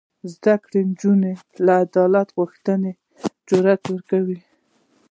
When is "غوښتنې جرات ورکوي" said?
2.37-4.39